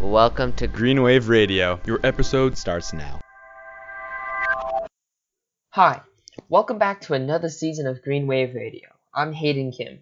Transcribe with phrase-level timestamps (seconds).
[0.00, 1.80] Welcome to Green Wave Radio.
[1.84, 3.20] Your episode starts now.
[5.70, 6.00] Hi,
[6.48, 8.88] welcome back to another season of Green Wave Radio.
[9.14, 10.00] I'm Hayden Kim.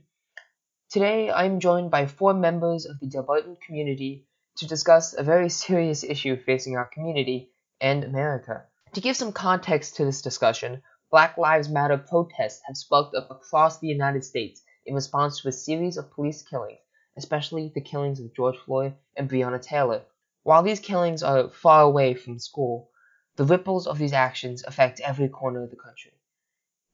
[0.91, 4.27] Today I'm joined by four members of the Delbarton community
[4.59, 7.51] to discuss a very serious issue facing our community
[7.81, 8.65] and America.
[8.95, 13.79] To give some context to this discussion, Black Lives Matter protests have sparked up across
[13.79, 16.79] the United States in response to a series of police killings,
[17.17, 20.03] especially the killings of George Floyd and Breonna Taylor.
[20.43, 22.91] While these killings are far away from school,
[23.37, 26.13] the ripples of these actions affect every corner of the country.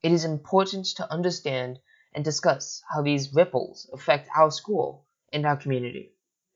[0.01, 1.79] It is important to understand
[2.13, 6.11] and discuss how these ripples affect our school and our community.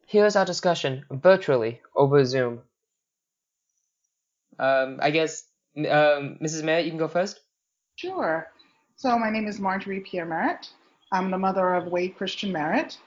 [0.06, 2.62] Here's our discussion virtually over Zoom.
[4.60, 5.46] Um, I guess,
[5.78, 6.64] um, Mrs.
[6.64, 7.40] Merritt, you can go first.
[7.96, 8.48] Sure.
[8.96, 10.70] So my name is Marjorie Pierre Merritt.
[11.12, 12.98] I'm the mother of Wade Christian Merritt.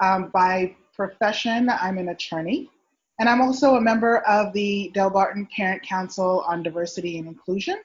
[0.00, 2.70] Um, by profession, I'm an attorney,
[3.18, 7.80] and I'm also a member of the Delbarton Parent Council on Diversity and Inclusion,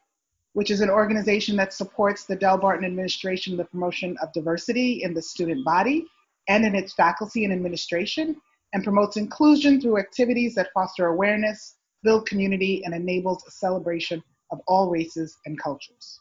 [0.54, 5.14] which is an organization that supports the Delbarton administration in the promotion of diversity in
[5.14, 6.06] the student body
[6.50, 8.36] and in its faculty and administration,
[8.74, 14.60] and promotes inclusion through activities that foster awareness, build community, and enables a celebration of
[14.68, 16.20] all races and cultures.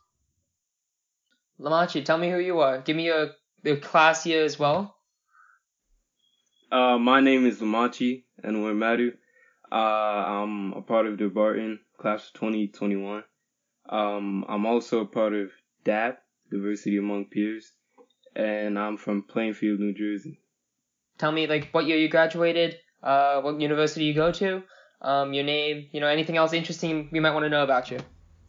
[1.60, 2.80] Lamachi, tell me who you are.
[2.80, 3.30] Give me your,
[3.64, 4.96] your class year as well.
[6.70, 9.12] Uh, my name is Lamachi and we're Madu.
[9.72, 13.24] Uh, I'm a part of Delbarton class of 2021.
[13.88, 15.50] Um, I'm also a part of
[15.84, 17.72] DAP, Diversity Among Peers,
[18.36, 20.40] and I'm from Plainfield, New Jersey.
[21.18, 24.62] Tell me, like, what year you graduated, uh, what university you go to,
[25.02, 27.98] um, your name, you know, anything else interesting we might want to know about you.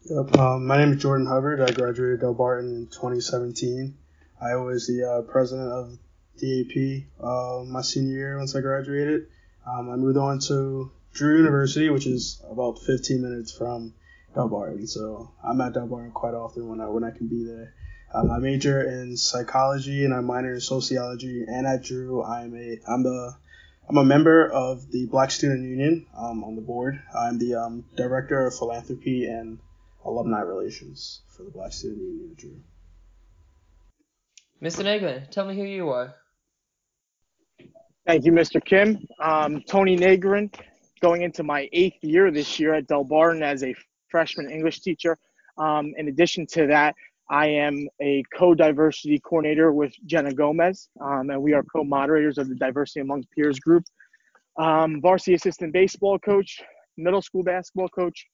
[0.04, 0.38] Yep.
[0.38, 1.60] Um, my name is Jordan Hubbard.
[1.60, 3.96] I graduated Delbarton in 2017.
[4.40, 5.98] I was the uh, president of
[6.38, 9.26] DAP uh, my senior year once I graduated.
[9.66, 13.94] Um, I moved on to Drew University, which is about 15 minutes from
[14.34, 14.88] Delbarton.
[14.88, 17.74] So I'm at Delbarton quite often when I when I can be there.
[18.14, 21.44] Um, I major in psychology and I minor in sociology.
[21.46, 23.36] And at Drew, I'm a I'm the
[23.88, 27.00] I'm a member of the Black Student Union um, on the board.
[27.14, 29.58] I'm the um, director of philanthropy and
[30.04, 32.60] alumni relations for the Black Student Union at Drew.
[34.62, 34.84] Mr.
[34.84, 36.14] Negrin, tell me who you are.
[38.04, 38.62] Thank you, Mr.
[38.64, 39.06] Kim.
[39.20, 40.52] Um, Tony Negrin,
[41.00, 43.72] going into my eighth year this year at Delbarton as a
[44.08, 45.16] freshman English teacher.
[45.56, 46.96] Um, in addition to that,
[47.30, 52.56] I am a co-diversity coordinator with Jenna Gomez, um, and we are co-moderators of the
[52.56, 53.84] Diversity Among Peers group.
[54.58, 56.60] Um, varsity assistant baseball coach,
[56.96, 58.26] middle school basketball coach,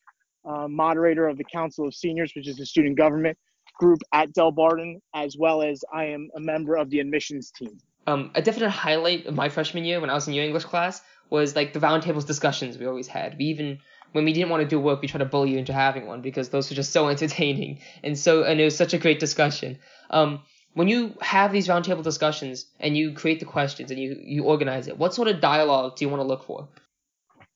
[0.48, 3.36] uh, moderator of the Council of Seniors, which is the student government
[3.78, 7.78] group at Delbarton, as well as I am a member of the admissions team.
[8.08, 11.02] Um, a definite highlight of my freshman year when I was in your English class
[11.28, 13.36] was like the roundtables discussions we always had.
[13.36, 13.80] We even
[14.12, 16.22] when we didn't want to do work, we tried to bully you into having one
[16.22, 19.78] because those were just so entertaining and so and it was such a great discussion.
[20.08, 20.40] Um,
[20.72, 24.88] when you have these roundtable discussions and you create the questions and you you organize
[24.88, 26.66] it, what sort of dialogue do you want to look for?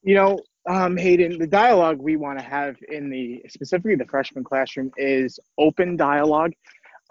[0.02, 0.38] You know,
[0.68, 5.40] um, Hayden, the dialogue we want to have in the specifically the freshman classroom is
[5.56, 6.52] open dialogue,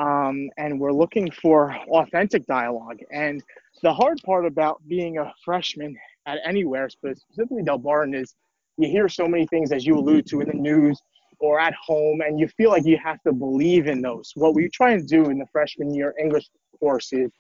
[0.01, 3.00] um, and we're looking for authentic dialogue.
[3.12, 3.44] And
[3.84, 5.95] the hard part about being a freshman
[6.25, 8.34] at anywhere, specifically Delbarton, is
[8.78, 11.00] you hear so many things as you allude to in the news
[11.40, 14.31] or at home, and you feel like you have to believe in those.
[14.35, 17.31] What we try and do in the freshman year English course is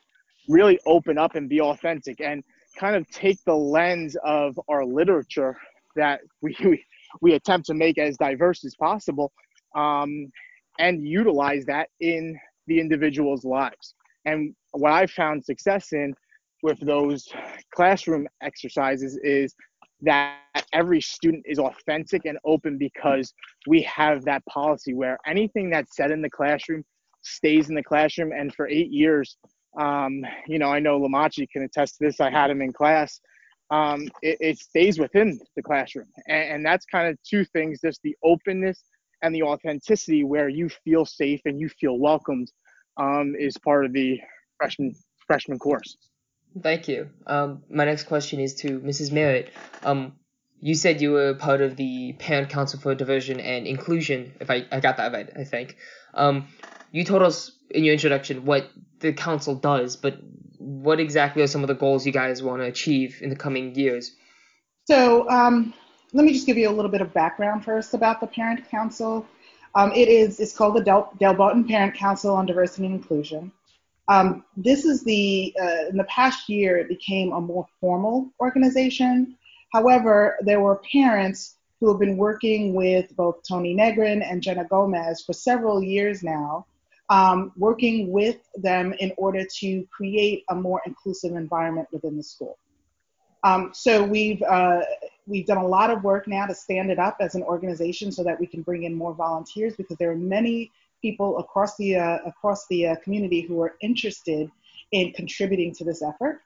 [0.47, 2.43] really open up and be authentic and
[2.77, 5.57] kind of take the lens of our literature
[5.95, 6.83] that we, we,
[7.21, 9.31] we attempt to make as diverse as possible
[9.75, 10.31] um,
[10.79, 13.95] and utilize that in the individual's lives.
[14.25, 16.13] And what I've found success in
[16.63, 17.27] with those
[17.73, 19.55] classroom exercises is
[20.01, 20.37] that
[20.73, 23.33] every student is authentic and open because
[23.67, 26.83] we have that policy where anything that's said in the classroom
[27.21, 28.31] stays in the classroom.
[28.31, 29.37] And for eight years,
[29.79, 32.19] um, you know, I know Lamachi can attest to this.
[32.19, 33.19] I had him in class
[33.71, 36.07] um, it, it, stays within the classroom.
[36.27, 38.83] And, and that's kind of two things just the openness
[39.23, 42.51] and the authenticity where you feel safe and you feel welcomed
[42.97, 44.19] um, is part of the
[44.57, 44.95] freshman
[45.27, 45.97] freshman course.
[46.61, 47.09] Thank you.
[47.25, 49.11] Um, my next question is to Mrs.
[49.11, 49.51] Merritt.
[49.83, 50.13] Um,
[50.59, 54.65] you said you were part of the Parent Council for Diversion and Inclusion, if I,
[54.71, 55.77] I got that right, I think.
[56.13, 56.47] Um,
[56.91, 60.19] you told us in your introduction what the council does, but
[60.57, 63.73] what exactly are some of the goals you guys want to achieve in the coming
[63.73, 64.11] years?
[64.85, 65.73] So, um,
[66.13, 69.25] let me just give you a little bit of background first about the Parent Council.
[69.75, 73.51] Um, it is it's called the Del, Delbarton Parent Council on Diversity and Inclusion.
[74.07, 79.37] Um, this is the, uh, in the past year, it became a more formal organization.
[79.71, 85.23] However, there were parents who have been working with both Tony Negrin and Jenna Gomez
[85.23, 86.65] for several years now,
[87.09, 92.57] um, working with them in order to create a more inclusive environment within the school.
[93.43, 94.81] Um, so we've uh,
[95.31, 98.23] we've done a lot of work now to stand it up as an organization so
[98.23, 102.17] that we can bring in more volunteers because there are many people across the uh,
[102.25, 104.51] across the uh, community who are interested
[104.91, 106.41] in contributing to this effort,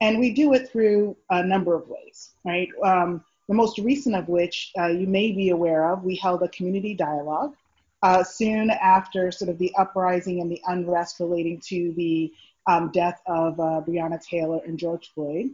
[0.00, 2.30] and we do it through a number of ways.
[2.44, 6.42] Right, um, the most recent of which uh, you may be aware of, we held
[6.42, 7.54] a community dialogue
[8.02, 12.32] uh, soon after sort of the uprising and the unrest relating to the
[12.66, 15.50] um, death of uh, Breonna Taylor and George Floyd.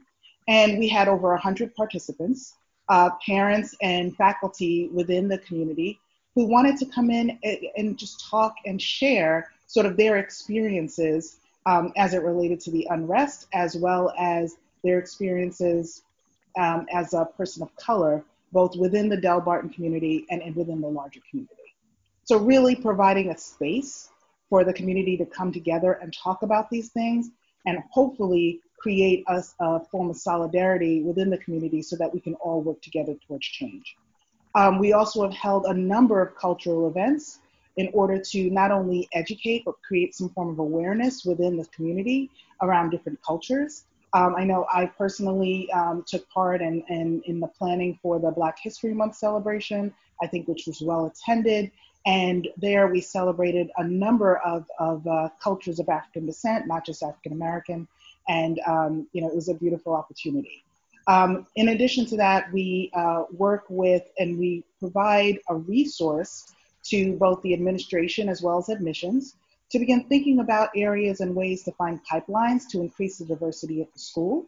[0.49, 2.55] And we had over 100 participants,
[2.91, 5.99] uh, parents and faculty within the community
[6.35, 7.39] who wanted to come in
[7.77, 12.87] and, just talk and share sort of their experiences um, as it related to the
[12.91, 16.03] unrest, as well as their experiences
[16.59, 21.21] um, as a person of color, both within the Delbarton community and within the larger
[21.31, 21.55] community.
[22.25, 24.09] So, really providing a space
[24.49, 27.31] for the community to come together and talk about these things
[27.67, 32.35] and hopefully create us a form of solidarity within the community so that we can
[32.35, 33.97] all work together towards change.
[34.55, 37.41] Um, we also have held a number of cultural events
[37.77, 42.31] in order to not only educate but create some form of awareness within the community
[42.63, 43.85] around different cultures.
[44.13, 48.33] Um, I know I personally um, took part in, in, in the planning for the
[48.33, 51.71] Black History Month celebration, I think which was well attended.
[52.07, 57.03] And there we celebrated a number of, of uh, cultures of African descent, not just
[57.03, 57.87] African American,
[58.31, 60.65] and um, you know it was a beautiful opportunity.
[61.07, 66.55] Um, in addition to that, we uh, work with and we provide a resource
[66.85, 69.35] to both the administration as well as admissions
[69.71, 73.93] to begin thinking about areas and ways to find pipelines to increase the diversity at
[73.93, 74.47] the school,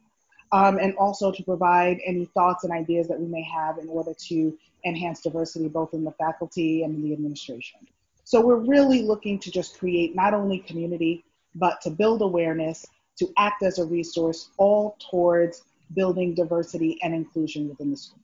[0.50, 4.12] um, and also to provide any thoughts and ideas that we may have in order
[4.29, 7.81] to enhance diversity both in the faculty and in the administration.
[8.25, 11.25] So we're really looking to just create not only community,
[11.55, 12.87] but to build awareness
[13.18, 15.62] to act as a resource, all towards
[15.94, 18.18] building diversity and inclusion within the school.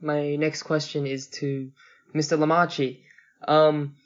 [0.00, 1.70] My next question is to
[2.14, 2.38] Mr.
[2.38, 3.00] Lamachi.
[3.46, 3.96] Um,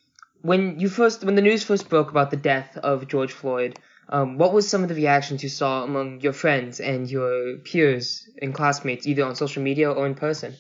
[0.42, 3.78] when you first, when the news first broke about the death of George Floyd,
[4.08, 8.28] um, what was some of the reactions you saw among your friends and your peers
[8.40, 10.54] and classmates, either on social media or in person?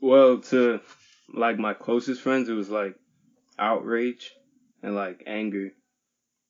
[0.00, 0.80] Well, to
[1.32, 2.96] like my closest friends, it was like
[3.58, 4.32] outrage
[4.82, 5.70] and like anger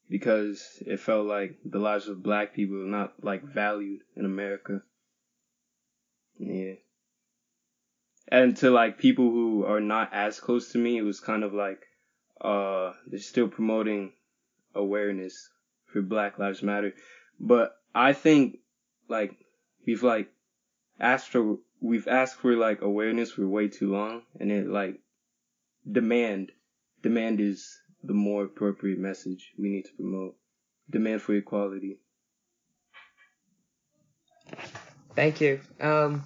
[0.08, 4.82] because it felt like the lives of black people were not like valued in America.
[6.38, 6.74] Yeah.
[8.28, 11.52] And to like people who are not as close to me, it was kind of
[11.54, 11.82] like
[12.40, 14.12] uh they're still promoting
[14.74, 15.48] awareness
[15.86, 16.92] for Black Lives Matter.
[17.40, 18.58] But I think
[19.08, 19.34] like
[19.86, 20.28] we've like
[21.00, 25.00] asked for we've asked for like awareness for way too long and it like
[25.90, 26.50] demand
[27.02, 30.36] demand is the more appropriate message we need to promote.
[30.88, 31.98] Demand for equality.
[35.16, 35.60] Thank you.
[35.80, 36.24] Um,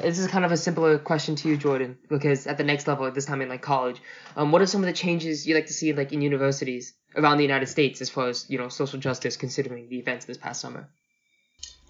[0.00, 3.06] this is kind of a simpler question to you, Jordan, because at the next level,
[3.06, 4.00] at this time in like college,
[4.36, 7.36] um, what are some of the changes you like to see like in universities around
[7.36, 10.60] the United States as far as you know social justice, considering the events this past
[10.60, 10.88] summer?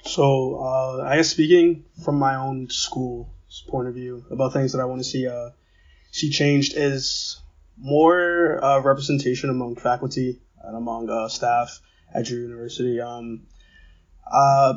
[0.05, 4.81] So, uh, I guess speaking from my own school's point of view about things that
[4.81, 5.51] I want to see uh,
[6.11, 7.41] see changed is
[7.81, 11.81] more uh, representation among faculty and among uh, staff
[12.15, 13.01] at your university.
[13.01, 13.47] Um,
[14.31, 14.75] uh,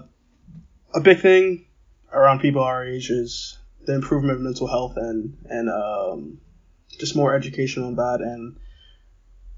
[0.96, 1.66] a big thing
[2.12, 6.40] around people our age is the improvement of mental health and and um,
[7.00, 8.20] just more education on that.
[8.22, 8.58] And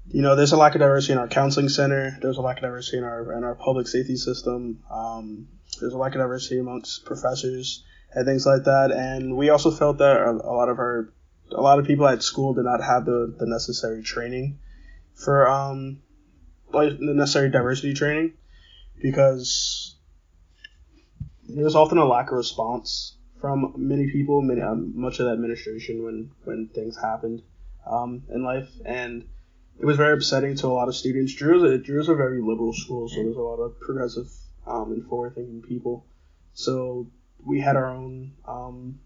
[0.08, 2.16] you know, there's a lack of diversity in our counseling center.
[2.20, 4.82] There's a lack of diversity in our in our public safety system.
[4.90, 5.48] Um,
[5.80, 8.92] there's a lack of diversity amongst professors and things like that.
[8.92, 11.12] And we also felt that a, a lot of our
[11.50, 14.58] a lot of people at school did not have the, the necessary training
[15.14, 15.98] for um
[16.72, 18.32] like the necessary diversity training
[19.00, 19.96] because
[21.48, 26.02] there's often a lack of response from many people, many um, much of the administration
[26.02, 27.42] when when things happened
[27.86, 29.28] um, in life, and
[29.78, 31.34] it was very upsetting to a lot of students.
[31.34, 34.28] Drew's a, Drew's a very liberal school, so there's a lot of progressive
[34.66, 36.06] um, and forward thinking people.
[36.54, 37.06] So
[37.44, 38.98] we had our own um,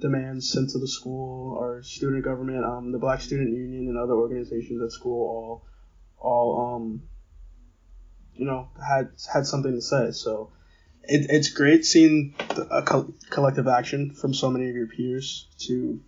[0.00, 4.14] demands sent to the school, our student government, um, the Black Student Union, and other
[4.14, 5.66] organizations at school all,
[6.18, 7.02] all, um,
[8.34, 10.10] you know, had had something to say.
[10.10, 10.52] So
[11.02, 12.34] it, it's great seeing
[12.70, 16.00] a co- collective action from so many of your peers to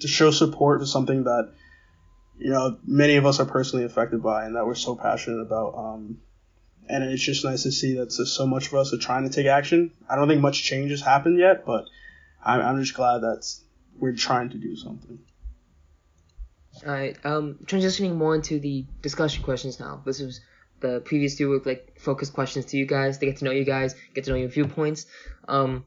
[0.00, 1.52] to show support for something that
[2.38, 5.74] you know, many of us are personally affected by and that we're so passionate about.
[5.76, 6.18] Um,
[6.88, 9.46] and it's just nice to see that so much of us are trying to take
[9.46, 9.92] action.
[10.08, 11.86] I don't think much change has happened yet, but
[12.46, 13.44] I'm, I'm just glad that
[13.98, 15.18] we're trying to do something.
[16.86, 17.16] All right.
[17.24, 20.02] Um, transitioning more into the discussion questions now.
[20.04, 20.40] This was
[20.80, 23.64] the previous two were like focused questions to you guys to get to know you
[23.64, 25.06] guys, get to know your viewpoints.
[25.48, 25.86] Um,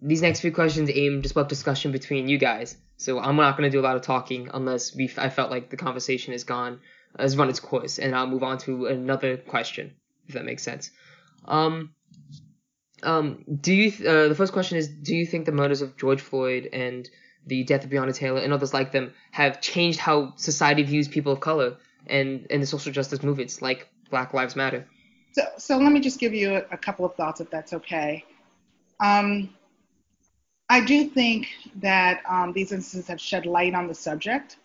[0.00, 2.76] these next few questions aim to spark discussion between you guys.
[2.96, 5.76] So I'm not to do a lot of talking unless we I felt like the
[5.76, 6.80] conversation has gone
[7.18, 9.94] has run its course, and I'll move on to another question
[10.26, 10.90] if that makes sense.
[11.44, 11.94] Um,
[13.04, 16.20] um, do you uh, the first question is do you think the murders of George
[16.20, 17.08] Floyd and
[17.46, 21.32] the death of Breonna Taylor and others like them have changed how society views people
[21.32, 24.86] of color and and the social justice movements like Black Lives Matter?
[25.32, 28.24] So, so let me just give you a, a couple of thoughts, if that's okay.
[29.00, 29.50] Um,
[30.68, 34.56] I do think that um, these instances have shed light on the subject,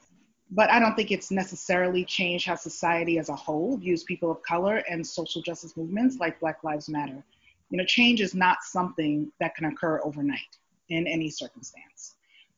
[0.51, 4.41] but I don't think it's necessarily changed how society as a whole views people of
[4.43, 7.23] color and social justice movements like Black Lives Matter.
[7.69, 10.57] You know, change is not something that can occur overnight
[10.89, 12.15] in any circumstance.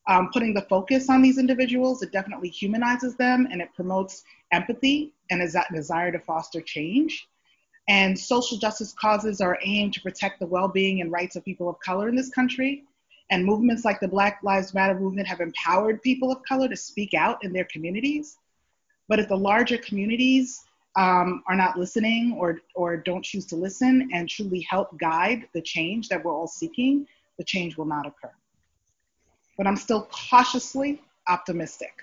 [0.08, 5.14] Um, putting the focus on these individuals, it definitely humanizes them and it promotes empathy
[5.30, 7.28] and is that desire to foster change.
[7.88, 11.70] And social justice causes are aimed to protect the well being and rights of people
[11.70, 12.84] of color in this country
[13.32, 17.14] and movements like the Black Lives Matter movement have empowered people of color to speak
[17.14, 18.38] out in their communities.
[19.08, 20.64] But if the larger communities
[20.96, 25.62] um, are not listening or, or don't choose to listen and truly help guide the
[25.62, 27.08] change that we're all seeking,
[27.38, 28.32] the change will not occur.
[29.58, 31.94] But I'm still cautiously optimistic.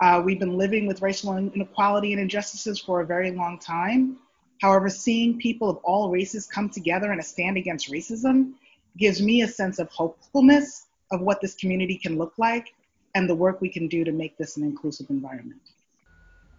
[0.00, 4.16] Uh, we've been living with racial inequality and injustices for a very long time.
[4.60, 8.52] However, seeing people of all races come together in a stand against racism
[8.96, 12.74] gives me a sense of hopefulness of what this community can look like
[13.14, 15.60] and the work we can do to make this an inclusive environment.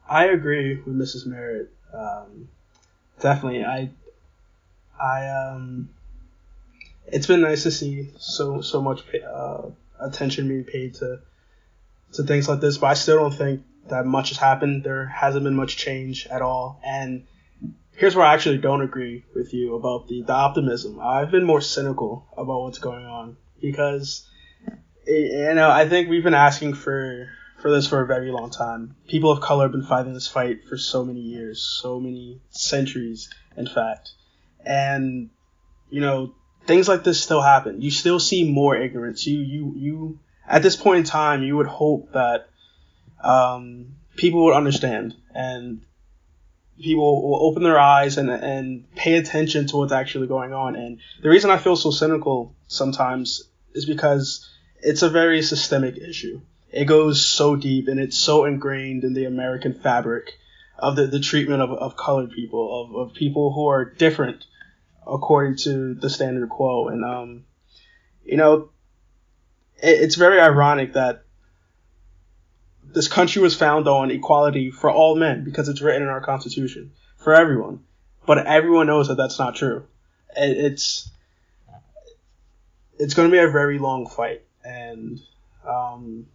[0.08, 1.26] I agree with Mrs.
[1.26, 1.72] Merritt.
[1.94, 2.50] Um,
[3.20, 3.90] definitely, I,
[5.02, 5.90] I, um,
[7.08, 9.64] it's been nice to see so so much uh,
[10.00, 11.20] attention being paid to
[12.14, 14.84] to things like this, but I still don't think that much has happened.
[14.84, 17.26] There hasn't been much change at all, and
[17.96, 21.00] here's where I actually don't agree with you about the, the optimism.
[21.00, 24.28] I've been more cynical about what's going on because
[25.08, 27.30] you know I think we've been asking for
[27.62, 28.96] for this for a very long time.
[29.08, 33.30] People of color have been fighting this fight for so many years, so many centuries,
[33.58, 34.12] in fact,
[34.66, 35.30] and
[35.90, 36.34] you know
[36.66, 37.82] things like this still happen.
[37.82, 39.26] You still see more ignorance.
[39.26, 42.50] You you you at this point in time, you would hope that
[43.24, 45.82] um, people would understand and
[46.80, 50.76] people will open their eyes and and pay attention to what's actually going on.
[50.76, 53.44] And the reason I feel so cynical sometimes
[53.74, 56.42] is because it's a very systemic issue.
[56.76, 60.34] It goes so deep and it's so ingrained in the American fabric
[60.78, 64.46] of the, the treatment of, of colored people, of, of people who are different
[65.08, 66.90] according to the standard quo.
[66.90, 67.46] And, um,
[68.26, 68.72] you know,
[69.78, 71.24] it, it's very ironic that
[72.84, 76.92] this country was founded on equality for all men because it's written in our constitution
[77.16, 77.86] for everyone.
[78.26, 79.86] But everyone knows that that's not true.
[80.36, 81.10] It's
[83.00, 85.20] it's going to be a very long fight, and
[85.68, 86.26] um,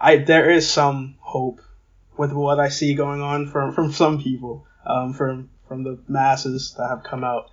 [0.00, 1.60] I there is some hope
[2.16, 6.74] with what I see going on from from some people, um, from from the masses
[6.78, 7.50] that have come out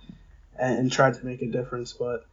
[0.58, 2.26] and, and tried to make a difference, but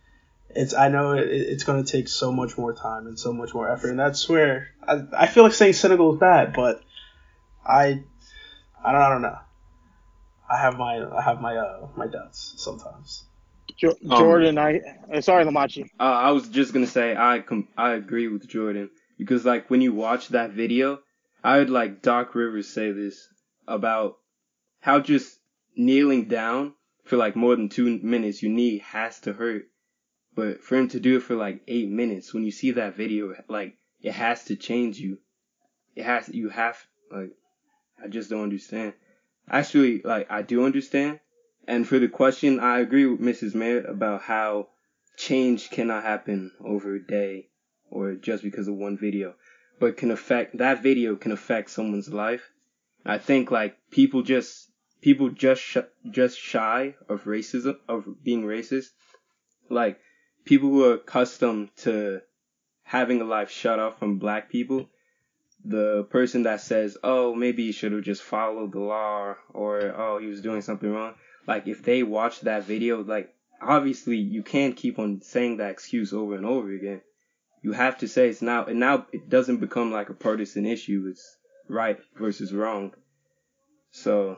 [0.50, 3.53] it's I know it, it's going to take so much more time and so much
[3.53, 6.81] more effort, and that's where I, I feel like saying cynical is bad, but
[7.65, 8.03] I
[8.84, 9.38] I don't, I don't know.
[10.50, 13.25] I have my I have my uh my doubts sometimes.
[13.81, 15.89] Um, Jordan, um, I uh, sorry, Lamachi.
[16.00, 19.81] Uh, I was just gonna say I com- I agree with Jordan because like when
[19.81, 21.00] you watch that video,
[21.43, 23.27] I would like Doc Rivers say this
[23.67, 24.17] about
[24.79, 25.39] how just
[25.75, 29.67] kneeling down for like more than two minutes your knee has to hurt
[30.36, 33.34] but for him to do it for like eight minutes, when you see that video,
[33.48, 35.17] like it has to change you.
[35.95, 36.77] It has you have
[37.10, 37.31] like
[38.03, 38.93] I just don't understand.
[39.50, 41.22] Actually, like I do understand.
[41.67, 43.55] And for the question, I agree with Mrs.
[43.55, 44.67] Mayer about how
[45.17, 47.48] change cannot happen over a day
[47.89, 49.36] or just because of one video,
[49.80, 52.51] but can affect that video can affect someone's life.
[53.06, 55.77] I think like people just people just sh-
[56.10, 58.89] just shy of racism of being racist.
[59.70, 60.00] Like
[60.46, 62.22] people who are accustomed to
[62.84, 64.89] having a life shut off from black people,
[65.65, 70.20] the person that says, oh, maybe you should have just followed the law or, oh,
[70.20, 71.15] he was doing something wrong.
[71.48, 76.13] Like, if they watch that video, like, obviously you can't keep on saying that excuse
[76.13, 77.01] over and over again.
[77.65, 81.07] You have to say it's now, and now it doesn't become like a partisan issue.
[81.10, 81.36] It's
[81.67, 82.93] right versus wrong.
[83.89, 84.38] So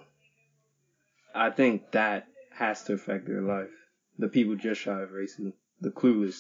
[1.36, 3.67] I think that has to affect their life.
[4.17, 6.38] The people just shy of racism, the clueless,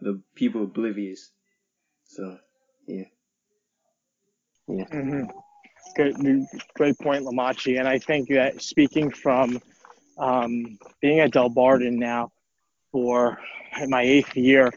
[0.00, 1.30] the people oblivious.
[2.06, 2.38] So
[2.88, 3.04] yeah.
[4.66, 4.84] Yeah.
[4.86, 5.22] Mm-hmm.
[5.94, 7.78] Good, great point, Lamachi.
[7.78, 9.60] And I think that speaking from
[10.18, 12.32] um, being at Delbarton now
[12.90, 13.38] for
[13.86, 14.72] my eighth year,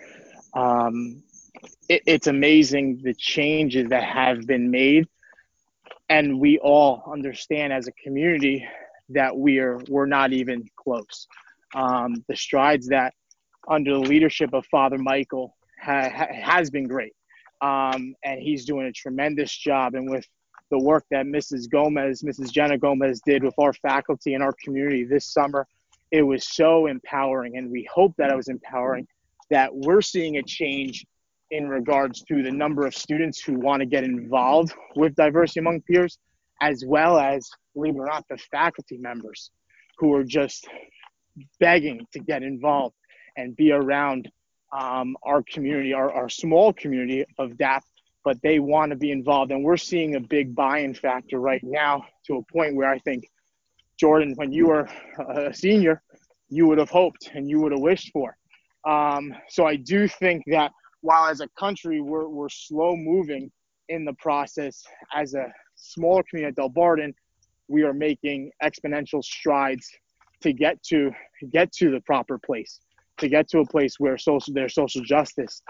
[0.54, 1.24] um,
[1.90, 5.08] it, it's amazing the changes that have been made,
[6.10, 8.68] and we all understand as a community
[9.10, 11.28] that we are we're not even close.
[11.76, 13.14] Um, the strides that
[13.68, 17.14] under the leadership of Father Michael ha, ha, has been great,
[17.62, 19.96] um, and he's doing a tremendous job.
[19.96, 20.26] And with
[20.70, 21.70] the work that Mrs.
[21.70, 22.52] Gomez, Mrs.
[22.52, 25.68] Jenna Gomez did with our faculty and our community this summer,
[26.12, 29.08] it was so empowering, and we hope that it was empowering
[29.50, 31.06] that we're seeing a change
[31.52, 35.82] in regards to the number of students who want to get involved with diversity among
[35.82, 36.18] peers,
[36.62, 39.52] as well as, believe it or not, the faculty members
[39.98, 40.68] who are just
[41.60, 42.96] begging to get involved
[43.38, 44.30] and be around
[44.72, 47.84] um, our community, our, our small community of DAP,
[48.24, 49.52] but they want to be involved.
[49.52, 53.00] And we're seeing a big buy in factor right now to a point where I
[53.00, 53.30] think,
[54.00, 54.90] Jordan, when you were
[55.30, 56.02] a senior,
[56.50, 58.36] you would have hoped and you would have wished for.
[58.86, 60.72] Um, so I do think that
[61.02, 63.52] while as a country we're, we're slow moving
[63.90, 67.14] in the process, as a smaller community at Delbarton,
[67.68, 69.90] we are making exponential strides
[70.42, 71.12] to get to
[71.52, 72.80] get to the proper place,
[73.18, 75.62] to get to a place where social there's social justice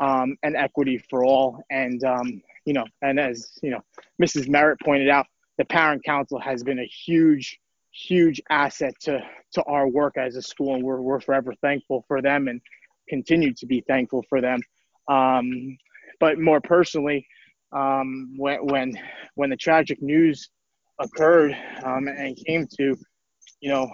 [0.00, 1.62] um, and equity for all.
[1.70, 3.80] And um, you know, and as you know,
[4.20, 4.48] Mrs.
[4.48, 5.26] Merritt pointed out,
[5.58, 7.58] the parent council has been a huge,
[7.92, 9.20] huge asset to
[9.54, 12.60] to our work as a school, and we're we're forever thankful for them and
[13.08, 14.60] continue to be thankful for them.
[15.08, 15.76] Um,
[16.20, 17.26] but more personally,
[17.72, 18.98] um, when when
[19.34, 20.48] when the tragic news
[20.98, 22.96] occurred um, and came to,
[23.60, 23.90] you know,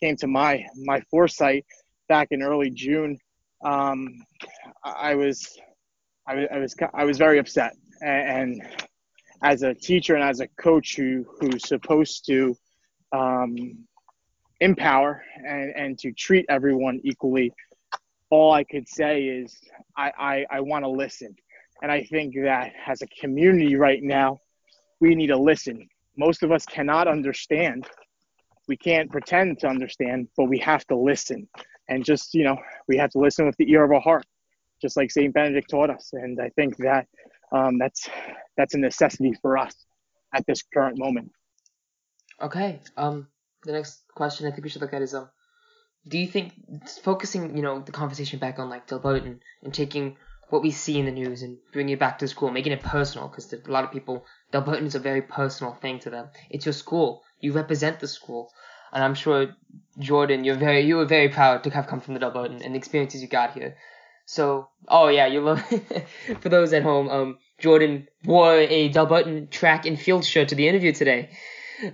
[0.00, 1.64] came to my my foresight
[2.08, 3.18] back in early June,
[3.64, 4.08] um,
[4.84, 5.58] I was
[6.26, 8.78] I was I was I was very upset and, and
[9.42, 12.56] as a teacher and as a coach who who's supposed to
[13.12, 13.86] um,
[14.60, 17.52] empower and, and to treat everyone equally,
[18.30, 19.56] all I could say is
[19.96, 21.34] I, I, I want to listen.
[21.82, 24.38] And I think that as a community right now,
[25.00, 25.88] we need to listen.
[26.16, 27.86] Most of us cannot understand.
[28.66, 31.48] We can't pretend to understand, but we have to listen.
[31.88, 34.26] And just, you know, we have to listen with the ear of our heart,
[34.82, 35.32] just like St.
[35.32, 36.10] Benedict taught us.
[36.12, 37.06] And I think that
[37.52, 38.08] um, that's
[38.56, 39.74] that's a necessity for us
[40.34, 41.30] at this current moment.
[42.40, 42.80] Okay.
[42.96, 43.28] Um,
[43.64, 45.28] the next question I think we should look at is um,
[46.06, 46.52] do you think
[47.02, 50.16] focusing you know the conversation back on like Delbarton and taking
[50.48, 53.28] what we see in the news and bringing it back to school, making it personal
[53.28, 56.28] because a lot of people Delbarton is a very personal thing to them.
[56.48, 57.22] It's your school.
[57.40, 58.50] You represent the school,
[58.92, 59.54] and I'm sure
[59.98, 62.78] Jordan, you're very you were very proud to have come from the Delbarton and the
[62.78, 63.76] experiences you got here.
[64.24, 65.62] So, oh yeah, you love.
[66.40, 70.68] for those at home, um, Jordan wore a Delbarton track and field shirt to the
[70.68, 71.30] interview today.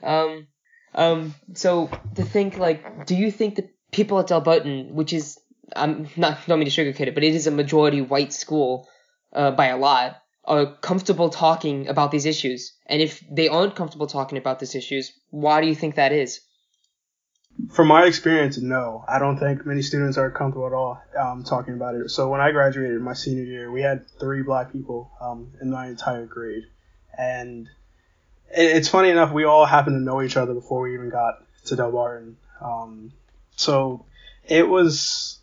[0.02, 0.46] Um,
[0.94, 5.38] um, so to think like, do you think that people at Delbarton, which is
[5.74, 8.88] I'm not don't mean to sugarcoat it, but it is a majority white school
[9.32, 12.74] uh, by a lot, are comfortable talking about these issues?
[12.86, 16.40] And if they aren't comfortable talking about these issues, why do you think that is?
[17.72, 19.04] From my experience, no.
[19.08, 22.10] I don't think many students are comfortable at all um, talking about it.
[22.10, 25.86] So when I graduated my senior year, we had three black people um, in my
[25.86, 26.64] entire grade,
[27.16, 27.68] and
[28.56, 31.76] it's funny enough, we all happened to know each other before we even got to
[31.76, 32.34] Delbarton.
[32.60, 33.12] Um,
[33.56, 34.04] so
[34.48, 35.38] it was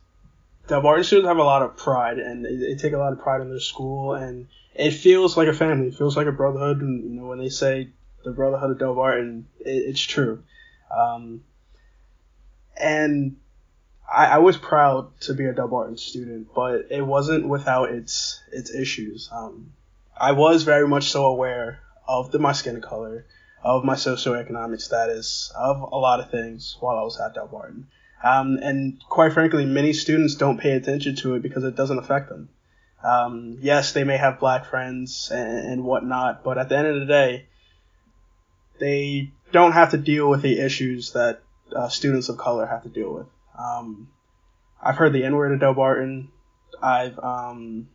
[0.67, 3.41] Delbarton students have a lot of pride and they, they, take a lot of pride
[3.41, 5.88] in their school and it feels like a family.
[5.88, 6.82] It feels like a brotherhood.
[6.82, 7.89] And you know when they say
[8.24, 10.43] the brotherhood of Delbarton, it, it's true.
[10.95, 11.43] Um,
[12.78, 13.38] and
[14.12, 18.74] I, I, was proud to be a Delbarton student, but it wasn't without its its
[18.74, 19.30] issues.
[19.32, 19.74] Um,
[20.19, 21.80] I was very much so aware
[22.12, 23.26] of the, my skin color,
[23.63, 27.86] of my socioeconomic status, of a lot of things while I was at Delbarton.
[28.24, 32.30] Um, and quite frankly, many students don't pay attention to it because it doesn't affect
[32.30, 32.50] them.
[33.04, 37.00] Um, yes, they may have black friends and, and, whatnot, but at the end of
[37.00, 37.47] the day,
[38.80, 41.41] they don't have to deal with the issues that
[41.76, 43.28] uh, students of color have to deal with.
[43.58, 44.10] Um,
[44.84, 46.28] I've heard the N word at Delbarton.
[46.82, 47.88] I've um,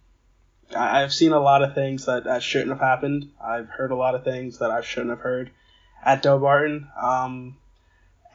[0.75, 3.31] I've seen a lot of things that, that shouldn't have happened.
[3.41, 5.51] I've heard a lot of things that I shouldn't have heard
[6.05, 6.87] at Delbarton.
[7.01, 7.57] Um,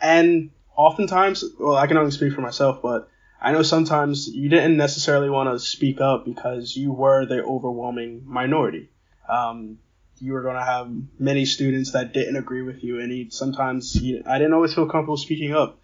[0.02, 3.10] and oftentimes, well, I can only speak for myself, but
[3.42, 8.24] I know sometimes you didn't necessarily want to speak up because you were the overwhelming
[8.26, 8.90] minority.
[9.28, 9.80] Um,
[10.20, 14.22] you were going to have many students that didn't agree with you, and sometimes he,
[14.26, 15.80] I didn't always feel comfortable speaking up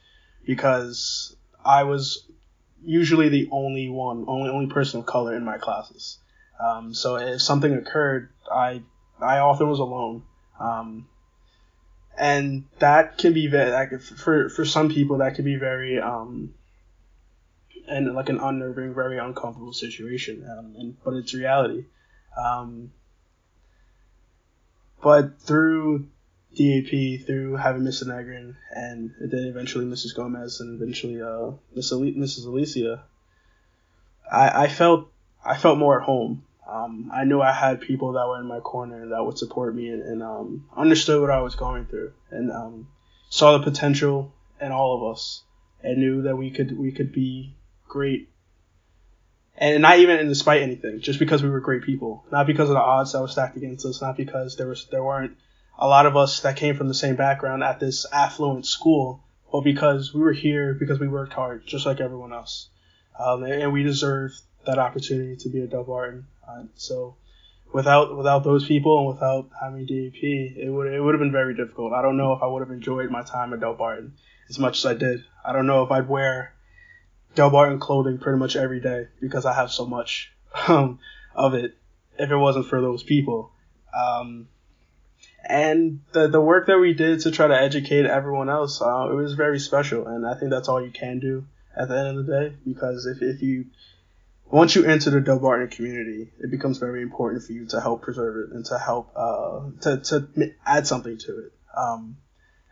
[0.46, 2.28] because I was
[2.84, 6.20] usually the only one, only only person of color in my classes.
[6.60, 8.82] Um, so if something occurred, I
[9.20, 10.24] I often was alone.
[10.60, 11.08] Um,
[12.18, 16.54] and that can be very like for for some people that can be very um
[17.88, 20.46] and like an unnerving, very uncomfortable situation.
[20.50, 21.86] Um, and but it's reality.
[22.38, 22.92] Um,
[25.02, 26.08] but through
[26.56, 28.04] DAP, through having Mr.
[28.04, 30.16] Negrin, and then eventually Mrs.
[30.16, 32.46] Gomez, and eventually uh, Miss Mrs.
[32.46, 33.04] Alicia,
[34.32, 35.10] I, I felt
[35.46, 36.44] I felt more at home.
[36.68, 39.90] Um, I knew I had people that were in my corner that would support me
[39.90, 42.88] and, and um, understood what I was going through, and um,
[43.30, 45.44] saw the potential in all of us,
[45.82, 47.56] and knew that we could we could be
[47.88, 48.30] great.
[49.58, 52.76] And not even in despite anything, just because we were great people, not because of
[52.76, 55.38] the odds that were stacked against us, not because there was there weren't
[55.80, 59.62] a lot of us that came from the same background at this affluent school, but
[59.62, 62.70] because we were here because we worked hard, just like everyone else,
[63.20, 64.34] um, and, and, we deserve
[64.68, 66.24] that opportunity to be a Delbarton.
[66.48, 67.16] Uh, so,
[67.74, 71.56] without without those people and without having DAP, it would it would have been very
[71.56, 71.94] difficult.
[71.94, 74.12] I don't know if I would have enjoyed my time at Delbarton
[74.50, 75.24] as much as I did.
[75.44, 76.54] I don't know if I'd wear
[77.36, 80.32] Delbarton clothing pretty much every day because I have so much
[80.68, 81.00] um,
[81.36, 81.76] of it.
[82.20, 83.52] If it wasn't for those people,
[83.96, 84.48] um,
[85.44, 89.14] and the the work that we did to try to educate everyone else, uh, it
[89.14, 92.26] was very special, and I think that's all you can do at the end of
[92.26, 93.66] the day because if if you
[94.50, 98.48] once you enter the Delbarton community, it becomes very important for you to help preserve
[98.48, 101.54] it and to help uh, to to add something to it.
[101.76, 102.18] Um,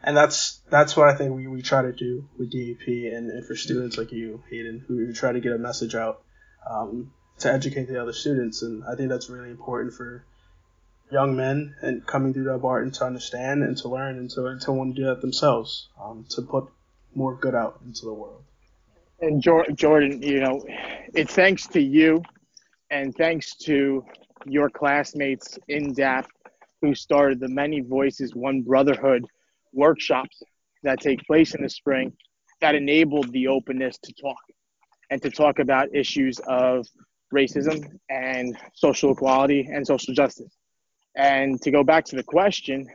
[0.01, 3.45] and that's that's what I think we, we try to do with DAP and, and
[3.45, 6.21] for students like you, Hayden, who try to get a message out
[6.69, 10.25] um, to educate the other students, and I think that's really important for
[11.11, 14.95] young men and coming through Delbarton to understand and to learn and to, to want
[14.95, 16.65] to do that themselves, um, to put
[17.13, 18.43] more good out into the world.
[19.25, 20.63] And Jordan, you know,
[21.15, 22.21] it's thanks to you
[22.91, 24.05] and thanks to
[24.45, 26.27] your classmates in DAP
[26.79, 29.25] who started the Many Voices One Brotherhood
[29.73, 30.43] workshops
[30.83, 32.13] that take place in the spring
[32.61, 34.37] that enabled the openness to talk
[35.09, 36.85] and to talk about issues of
[37.33, 40.55] racism and social equality and social justice.
[41.17, 42.87] And to go back to the question,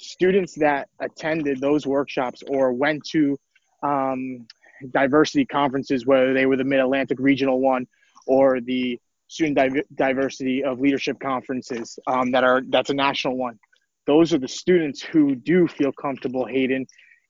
[0.00, 3.38] students that attended those workshops or went to
[3.84, 4.48] um,
[4.92, 7.86] diversity conferences, whether they were the Mid Atlantic Regional one
[8.26, 13.58] or the Student Div- Diversity of Leadership conferences um, that are that's a national one
[14.06, 16.86] those are the students who do feel comfortable, Hayden,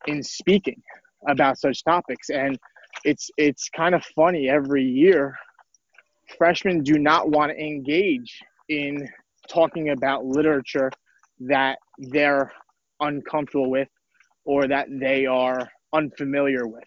[0.07, 0.83] in speaking
[1.29, 2.31] about such topics.
[2.31, 2.59] And
[3.05, 5.37] it's it's kind of funny every year.
[6.39, 9.09] Freshmen do not want to engage in
[9.49, 10.91] talking about literature
[11.41, 12.51] that they're
[13.01, 13.89] uncomfortable with
[14.45, 16.85] or that they are unfamiliar with.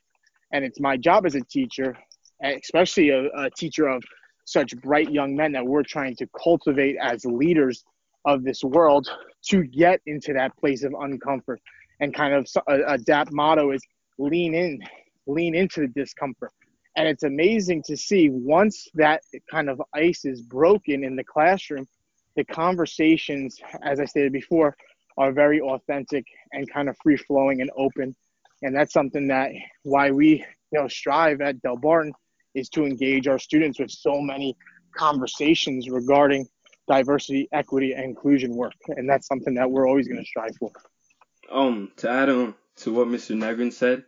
[0.58, 1.96] And it's my job as a teacher,
[2.44, 4.02] especially a, a teacher of
[4.46, 7.84] such bright young men that we're trying to cultivate as leaders
[8.26, 9.08] of this world
[9.50, 11.58] to get into that place of uncomfort
[12.00, 12.48] and kind of
[12.88, 13.84] adapt motto is
[14.18, 14.82] lean in
[15.28, 16.52] lean into the discomfort.
[16.96, 21.88] And it's amazing to see once that kind of ice is broken in the classroom
[22.36, 24.76] the conversations as i stated before
[25.18, 28.16] are very authentic and kind of free flowing and open
[28.62, 29.52] and that's something that
[29.84, 32.12] why we you know strive at Delbarton
[32.56, 34.56] is to engage our students with so many
[34.96, 36.48] conversations regarding
[36.88, 40.72] diversity, equity, and inclusion work, and that's something that we're always going to strive for.
[41.52, 43.36] Um, to add on to what Mr.
[43.36, 44.06] Negrin said,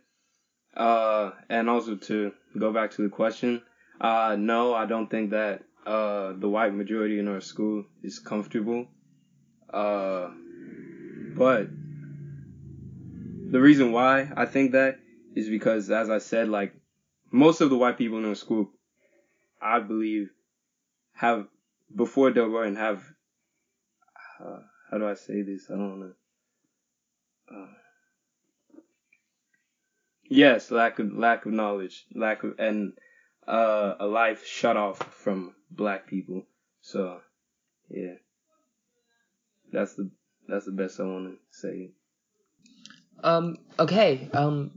[0.76, 3.62] uh, and also to go back to the question,
[4.00, 8.86] uh, no, I don't think that uh, the white majority in our school is comfortable.
[9.72, 10.30] Uh,
[11.36, 11.68] but
[13.50, 14.98] the reason why I think that
[15.34, 16.72] is because, as I said, like
[17.32, 18.70] most of the white people in our school,
[19.60, 20.30] I believe,
[21.14, 21.46] have
[21.94, 23.02] before Delbarton have
[24.42, 24.60] uh,
[24.90, 25.66] how do I say this?
[25.70, 26.12] I don't know.
[27.52, 27.66] Uh,
[30.28, 32.92] yes, lack of lack of knowledge, lack of and
[33.46, 36.44] uh, a life shut off from black people.
[36.80, 37.20] So
[37.88, 38.14] yeah,
[39.72, 40.10] that's the
[40.48, 41.90] that's the best I want to say.
[43.22, 43.58] Um.
[43.78, 44.28] Okay.
[44.32, 44.72] Um.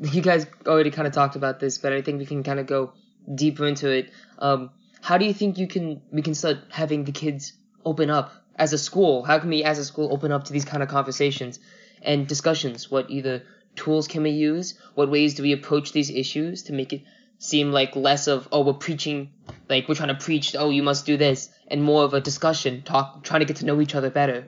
[0.00, 2.66] You guys already kind of talked about this, but I think we can kind of
[2.66, 2.92] go
[3.34, 4.10] deeper into it.
[4.38, 7.52] Um how do you think you can we can start having the kids
[7.84, 9.22] open up as a school?
[9.22, 11.60] How can we as a school open up to these kind of conversations
[12.02, 12.90] and discussions?
[12.90, 13.44] What either
[13.76, 14.74] tools can we use?
[14.94, 17.02] What ways do we approach these issues to make it
[17.38, 19.30] seem like less of oh we're preaching
[19.68, 22.82] like we're trying to preach, oh, you must do this, and more of a discussion,
[22.82, 24.44] talk, trying to get to know each other better.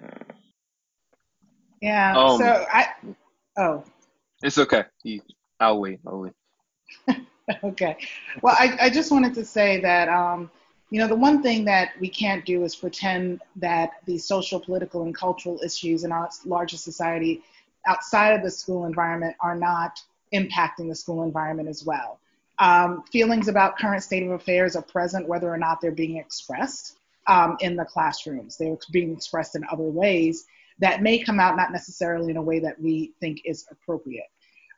[1.81, 2.17] Yeah.
[2.17, 2.87] Um, so I.
[3.57, 3.85] Oh.
[4.43, 4.85] It's okay.
[5.61, 6.01] I'll wait.
[6.07, 6.33] I'll wait.
[7.65, 7.97] okay.
[8.43, 10.51] Well, I, I just wanted to say that, um,
[10.91, 15.03] you know, the one thing that we can't do is pretend that the social, political,
[15.03, 17.43] and cultural issues in our larger society
[17.87, 20.01] outside of the school environment are not
[20.33, 22.21] impacting the school environment as well.
[22.59, 26.99] Um, feelings about current state of affairs are present whether or not they're being expressed
[27.27, 28.57] um, in the classrooms.
[28.57, 30.47] They're being expressed in other ways
[30.79, 34.27] that may come out not necessarily in a way that we think is appropriate.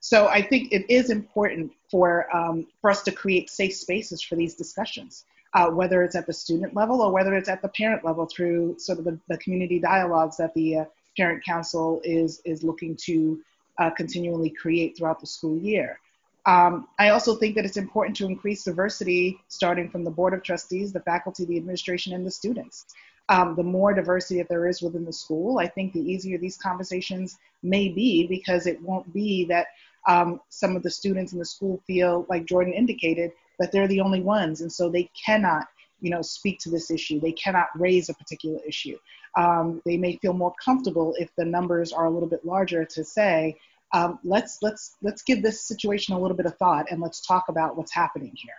[0.00, 4.34] So I think it is important for, um, for us to create safe spaces for
[4.34, 8.02] these discussions, uh, whether it's at the student level or whether it's at the parent
[8.02, 10.84] level through sort of the, the community dialogues that the uh,
[11.18, 13.40] parent council is, is looking to
[13.78, 16.00] uh, continually create throughout the school year.
[16.46, 20.42] Um, I also think that it's important to increase diversity starting from the board of
[20.42, 22.86] trustees, the faculty, the administration, and the students.
[23.30, 26.56] Um, the more diversity that there is within the school, I think the easier these
[26.56, 29.68] conversations may be because it won't be that
[30.08, 34.00] um, some of the students in the school feel, like Jordan indicated, that they're the
[34.00, 35.66] only ones, and so they cannot,
[36.00, 37.20] you know, speak to this issue.
[37.20, 38.98] They cannot raise a particular issue.
[39.36, 43.04] Um, they may feel more comfortable if the numbers are a little bit larger to
[43.04, 43.56] say,
[43.92, 47.48] um, let's let's let's give this situation a little bit of thought and let's talk
[47.48, 48.54] about what's happening here.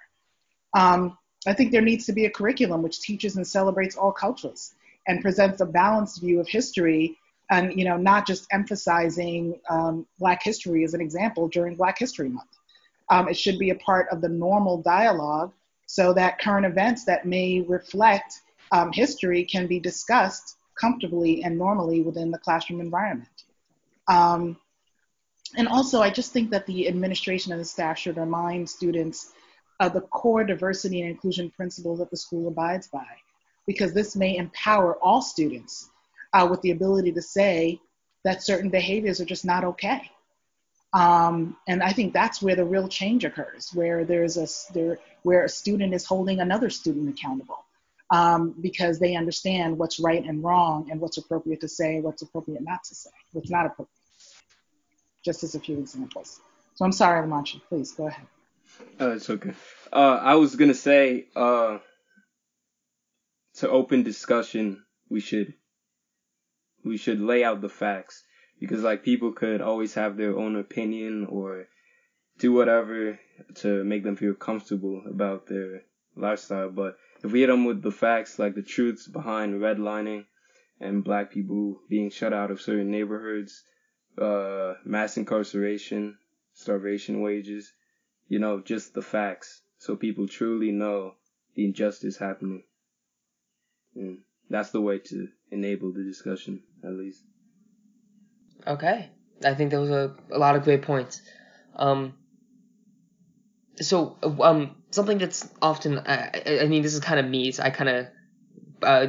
[0.73, 4.75] Um, I think there needs to be a curriculum which teaches and celebrates all cultures
[5.07, 7.17] and presents a balanced view of history
[7.49, 12.29] and you know not just emphasizing um, black history as an example during black history
[12.29, 12.49] month.
[13.09, 15.51] Um, it should be a part of the normal dialogue
[15.85, 22.01] so that current events that may reflect um, history can be discussed comfortably and normally
[22.01, 23.43] within the classroom environment.
[24.07, 24.57] Um,
[25.57, 29.33] and also i just think that the administration and the staff should remind students
[29.81, 33.05] of the core diversity and inclusion principles that the school abides by
[33.65, 35.89] because this may empower all students
[36.33, 37.79] uh, with the ability to say
[38.23, 40.09] that certain behaviors are just not okay.
[40.93, 45.45] Um, and I think that's where the real change occurs, where there's a there, where
[45.45, 47.65] a student is holding another student accountable
[48.11, 52.61] um, because they understand what's right and wrong and what's appropriate to say, what's appropriate
[52.61, 53.89] not to say, what's not appropriate.
[55.25, 56.39] Just as a few examples.
[56.75, 57.61] So I'm sorry, Lamachi.
[57.69, 58.27] Please go ahead.
[58.99, 59.53] Uh, it's okay.
[59.91, 61.79] Uh, I was gonna say, uh,
[63.55, 65.53] to open discussion, we should
[66.83, 68.23] we should lay out the facts
[68.59, 71.67] because like people could always have their own opinion or
[72.39, 73.19] do whatever
[73.55, 75.83] to make them feel comfortable about their
[76.15, 76.69] lifestyle.
[76.69, 80.25] But if we hit them with the facts, like the truths behind redlining
[80.79, 83.63] and black people being shut out of certain neighborhoods,
[84.17, 86.17] uh, mass incarceration,
[86.53, 87.71] starvation wages,
[88.31, 91.15] you know, just the facts, so people truly know
[91.53, 92.63] the injustice happening.
[93.93, 97.25] And that's the way to enable the discussion, at least.
[98.65, 99.09] Okay,
[99.43, 101.21] I think those are a lot of great points.
[101.75, 102.13] Um,
[103.81, 107.51] so um, something that's often I, I mean this is kind of me.
[107.51, 108.07] So I kind of
[108.81, 109.07] uh,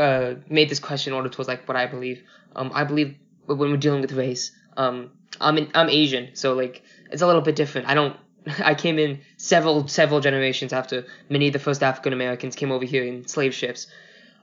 [0.00, 2.22] uh, made this question in order towards like what I believe.
[2.54, 6.82] Um, I believe when we're dealing with race, um, I'm in, I'm Asian, so like
[7.10, 7.88] it's a little bit different.
[7.88, 8.16] I don't.
[8.64, 12.84] I came in several several generations after many of the first African Americans came over
[12.84, 13.86] here in slave ships.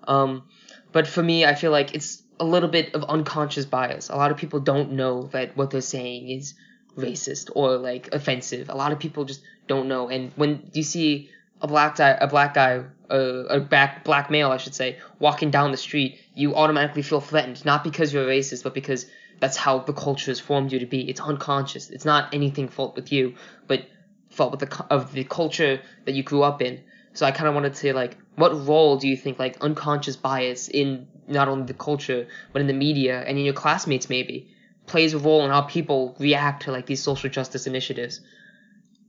[0.07, 0.43] Um,
[0.91, 4.09] but for me, I feel like it's a little bit of unconscious bias.
[4.09, 6.55] A lot of people don't know that what they're saying is
[6.97, 8.69] racist or like offensive.
[8.69, 10.09] A lot of people just don't know.
[10.09, 11.29] And when you see
[11.62, 15.52] a black guy, a black guy, uh, a black black male, I should say, walking
[15.52, 19.06] down the street, you automatically feel threatened, not because you're a racist, but because
[19.39, 21.10] that's how the culture has formed you to be.
[21.10, 21.89] It's unconscious.
[21.89, 23.36] It's not anything fault with you,
[23.67, 23.86] but
[24.30, 26.82] fault with the of the culture that you grew up in.
[27.13, 30.15] So I kind of wanted to say like, what role do you think like unconscious
[30.15, 34.50] bias in not only the culture but in the media and in your classmates maybe
[34.88, 38.21] plays a role in how people react to like these social justice initiatives?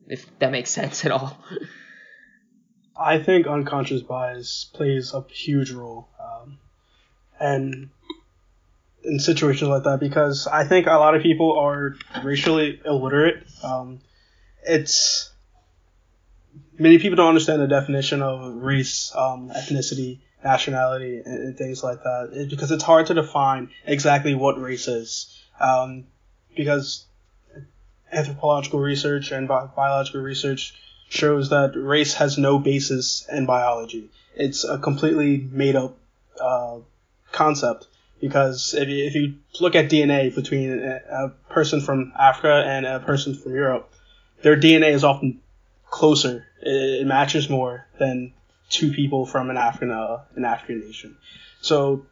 [0.08, 1.38] If that makes sense at all.
[2.96, 6.58] I think unconscious bias plays a huge role, um,
[7.40, 7.90] and
[9.04, 13.44] in situations like that, because I think a lot of people are racially illiterate.
[13.62, 14.00] Um,
[14.64, 15.30] it's
[16.78, 22.02] many people don't understand the definition of race, um, ethnicity, nationality, and, and, things like
[22.02, 22.30] that.
[22.32, 25.40] It, because it's hard to define exactly what race is.
[25.60, 26.04] Um,
[26.56, 27.06] because
[28.12, 30.74] anthropological research and bi- biological research
[31.12, 34.10] shows that race has no basis in biology.
[34.34, 35.98] It's a completely made up
[36.40, 36.78] uh,
[37.32, 37.86] concept.
[38.18, 42.86] Because if you, if you look at DNA between a, a person from Africa and
[42.86, 43.92] a person from Europe,
[44.42, 45.40] their DNA is often
[45.90, 46.46] closer.
[46.62, 48.32] It, matches more than
[48.70, 51.16] two people from an African uh, an African nation.
[51.60, 52.06] So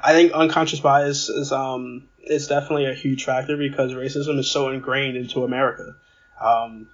[0.00, 4.68] I think unconscious bias is um is definitely a huge factor because racism is so
[4.68, 5.96] ingrained into America.
[6.38, 6.88] Um,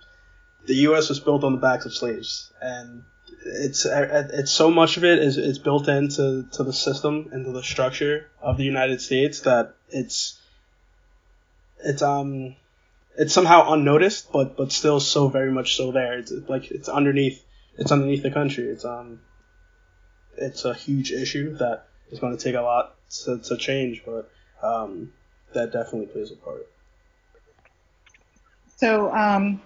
[0.67, 1.09] the U.S.
[1.09, 3.05] was built on the backs of slaves, and
[3.45, 7.63] it's it's so much of it is, is built into to the system into the
[7.63, 10.41] structure of the United States that it's
[11.85, 12.55] it's um
[13.17, 16.19] it's somehow unnoticed, but but still so very much so there.
[16.19, 17.45] It's like it's underneath
[17.77, 18.65] it's underneath the country.
[18.65, 19.21] It's um
[20.37, 22.95] it's a huge issue that is going to take a lot
[23.25, 24.31] to, to change, but
[24.63, 25.13] um,
[25.53, 26.67] that definitely plays a part.
[28.77, 29.61] So um,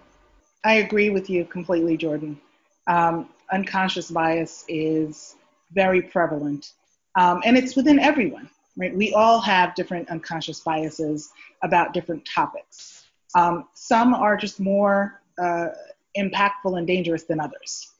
[0.66, 2.40] I agree with you completely, Jordan.
[2.88, 5.36] Um, unconscious bias is
[5.70, 6.72] very prevalent,
[7.14, 8.50] um, and it's within everyone.
[8.76, 8.94] Right?
[8.94, 11.30] We all have different unconscious biases
[11.62, 13.06] about different topics.
[13.36, 15.68] Um, some are just more uh,
[16.18, 17.92] impactful and dangerous than others.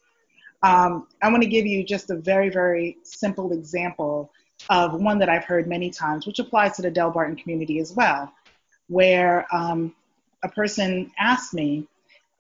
[0.65, 4.33] Um, I want to give you just a very, very simple example
[4.71, 8.33] of one that I've heard many times, which applies to the Delbarton community as well,
[8.89, 9.95] where um,
[10.43, 11.87] a person asked me,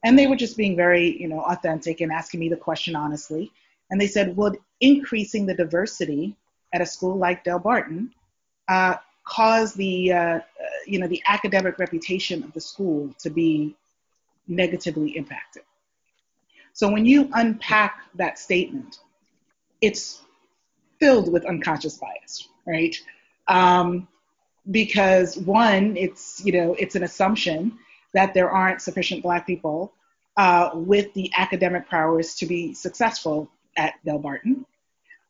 [0.07, 3.51] and they were just being very, you know, authentic and asking me the question honestly.
[3.91, 6.37] And they said, would increasing the diversity
[6.73, 8.11] at a school like Delbarton
[8.69, 10.43] uh, cause the, uh, uh,
[10.87, 13.75] you know, the academic reputation of the school to be
[14.47, 15.65] negatively impacted?
[16.73, 19.01] So when you unpack that statement,
[19.81, 20.23] it's
[21.01, 22.95] filled with unconscious bias, right?
[23.49, 24.07] Um,
[24.71, 27.79] because one, it's you know it's an assumption
[28.15, 29.93] that there aren't sufficient Black people
[30.37, 34.65] uh, with the academic prowess to be successful at Delbarton.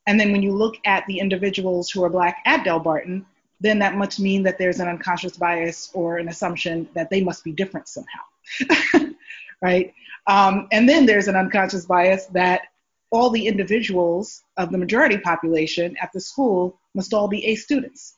[0.06, 3.24] And then when you look at the individuals who are Black at Delbarton,
[3.60, 7.42] then that must mean that there's an unconscious bias or an assumption that they must
[7.42, 9.10] be different somehow,
[9.62, 9.92] right?
[10.26, 12.62] Um, and then there's an unconscious bias that
[13.10, 18.14] all the individuals of the majority population at the school must all be A students.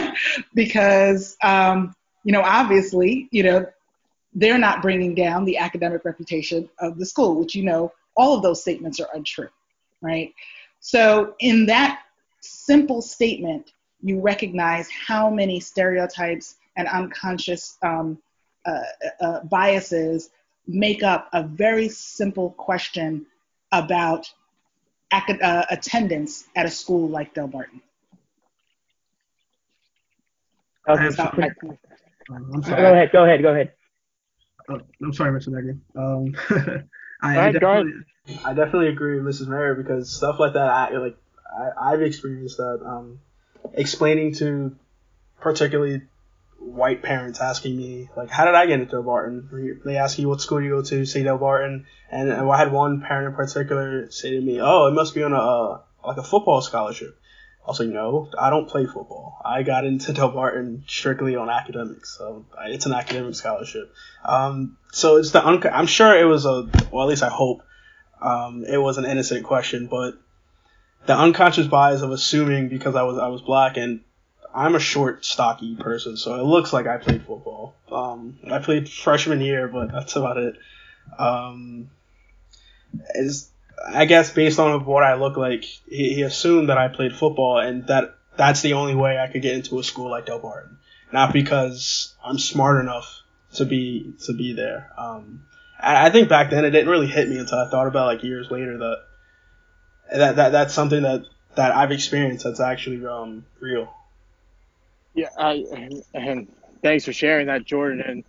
[0.54, 3.66] because, um, you know, obviously, you know,
[4.34, 8.42] they're not bringing down the academic reputation of the school, which, you know, all of
[8.42, 9.48] those statements are untrue,
[10.00, 10.32] right?
[10.80, 12.02] So, in that
[12.40, 18.18] simple statement, you recognize how many stereotypes and unconscious um,
[18.64, 18.82] uh,
[19.20, 20.30] uh, biases
[20.66, 23.26] make up a very simple question
[23.72, 24.32] about
[25.12, 27.80] acad- uh, attendance at a school like Delbarton.
[30.88, 31.10] Okay.
[31.16, 33.12] Go ahead.
[33.12, 33.42] Go ahead.
[33.42, 33.72] Go ahead.
[34.70, 35.52] Oh, I'm sorry, Mr.
[35.52, 35.78] Becker.
[35.96, 36.86] Um,
[37.22, 37.92] I, I, definitely,
[38.44, 39.48] I definitely agree with Mrs.
[39.48, 41.16] Merritt because stuff like that, I like,
[41.58, 42.80] I, I've experienced that.
[42.84, 43.20] Um,
[43.74, 44.76] explaining to
[45.40, 46.02] particularly
[46.58, 49.82] white parents asking me like, how did I get into Delbarton?
[49.84, 53.00] They ask you what school you go to, say Delbarton, and, and I had one
[53.00, 56.22] parent in particular say to me, "Oh, it must be on a uh, like a
[56.22, 57.18] football scholarship."
[57.66, 59.40] Like, "No, I don't play football.
[59.44, 63.94] I got into Delbarton strictly on academics, so it's an academic scholarship."
[64.24, 67.62] Um, so it's the un- I'm sure it was a well, at least I hope
[68.20, 70.14] um, it was an innocent question, but
[71.06, 74.00] the unconscious bias of assuming because I was I was black and
[74.54, 77.74] I'm a short, stocky person, so it looks like I played football.
[77.90, 80.56] Um, I played freshman year, but that's about it.
[81.18, 81.90] Um,
[83.14, 83.50] is
[83.86, 87.58] I guess based on what I look like, he, he, assumed that I played football,
[87.58, 90.76] and that that's the only way I could get into a school like Delbarton.
[91.12, 93.22] Not because I'm smart enough
[93.54, 94.90] to be to be there.
[94.96, 95.44] Um,
[95.78, 98.22] I, I think back then it didn't really hit me until I thought about like
[98.22, 98.98] years later that
[100.12, 101.24] that, that that's something that
[101.56, 103.92] that I've experienced that's actually um, real.
[105.14, 106.48] Yeah, I, and, and
[106.82, 108.00] thanks for sharing that, Jordan.
[108.00, 108.24] And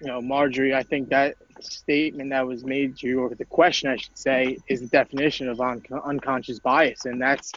[0.00, 3.90] you know, Marjorie, I think that statement that was made to you, or the question
[3.90, 7.52] I should say, is the definition of un- unconscious bias, and that's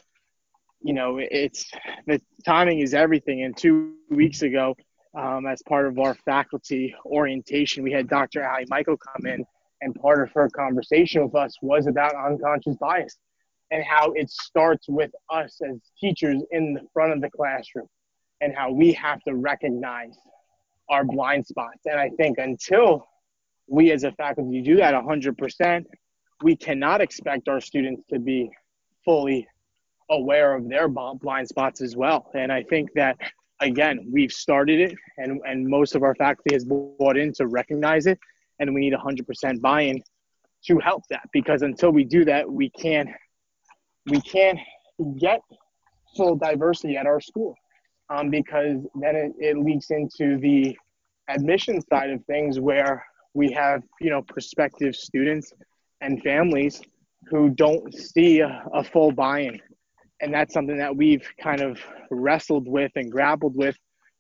[0.82, 1.72] you know, it's
[2.06, 3.44] the timing is everything.
[3.44, 4.76] And two weeks ago,
[5.16, 8.48] um, as part of our faculty orientation, we had Dr.
[8.48, 9.46] Ali Michael come in,
[9.82, 13.18] and part of her conversation with us was about unconscious bias
[13.72, 17.88] and how it starts with us as teachers in the front of the classroom
[18.40, 20.16] and how we have to recognize
[20.90, 21.82] our blind spots.
[21.86, 23.06] And I think until
[23.68, 25.86] we as a faculty do that 100%,
[26.44, 28.50] we cannot expect our students to be
[29.04, 29.48] fully
[30.10, 32.30] aware of their blind spots as well.
[32.34, 33.18] And I think that,
[33.60, 38.08] again, we've started it and, and most of our faculty has bought in to recognize
[38.08, 38.20] it.
[38.60, 40.02] And we need 100% buy in
[40.66, 43.10] to help that because until we do that, we can't,
[44.06, 44.60] we can't
[45.20, 45.42] get
[46.16, 47.56] full diversity at our school
[48.10, 50.76] um, because then it, it leaks into the
[51.30, 53.06] admission side of things where
[53.38, 55.54] we have you know prospective students
[56.02, 56.82] and families
[57.30, 59.60] who don't see a, a full buy-in,
[60.22, 61.80] and that's something that we've kind of
[62.10, 63.76] wrestled with and grappled with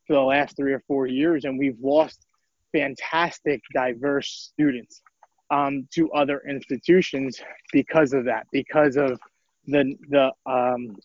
[0.06, 2.28] for the last three or four years, and we've lost
[2.72, 5.02] fantastic, diverse students
[5.50, 7.42] um, to other institutions
[7.74, 9.20] because of that, because of
[9.66, 10.96] the the um,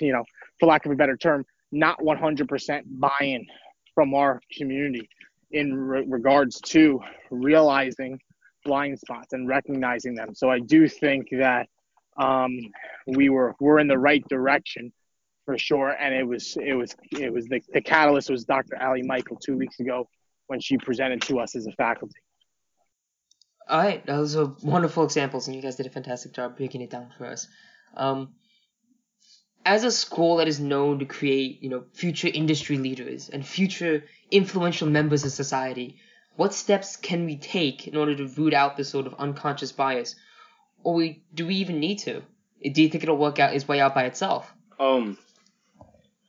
[0.00, 0.24] you know,
[0.58, 3.46] for lack of a better term, not 100% buy-in
[3.94, 5.08] from our community
[5.50, 8.18] in re- regards to realizing
[8.64, 10.34] blind spots and recognizing them.
[10.34, 11.68] So I do think that
[12.16, 12.58] um,
[13.06, 14.92] we were we're in the right direction
[15.48, 15.88] for sure.
[15.88, 18.76] And it was it was it was the, the catalyst was Dr.
[18.82, 20.06] Ali Michael two weeks ago
[20.46, 22.20] when she presented to us as a faculty.
[23.66, 26.90] All right, those are wonderful examples, and you guys did a fantastic job breaking it
[26.90, 27.48] down for us.
[27.96, 28.34] Um,
[29.64, 34.04] as a school that is known to create, you know, future industry leaders and future
[34.30, 35.96] influential members of society,
[36.36, 40.14] what steps can we take in order to root out this sort of unconscious bias,
[40.82, 42.22] or we, do we even need to?
[42.62, 44.52] Do you think it'll work out its way out by itself?
[44.78, 45.18] Um,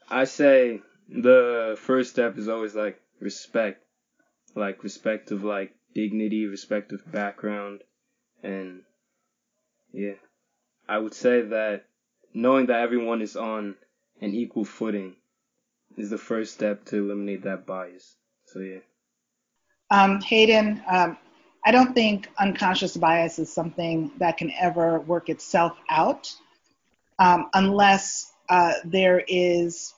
[0.09, 3.83] I say the first step is always like respect,
[4.55, 7.81] like respect of like dignity, respect of background,
[8.43, 8.81] and
[9.91, 10.13] yeah,
[10.87, 11.85] I would say that
[12.33, 13.75] knowing that everyone is on
[14.21, 15.15] an equal footing
[15.99, 18.15] is the first step to eliminate that bias.
[18.45, 18.79] So yeah.
[19.91, 21.17] Um, Hayden, um,
[21.65, 26.33] I don't think unconscious bias is something that can ever work itself out
[27.19, 29.93] um, unless uh, there is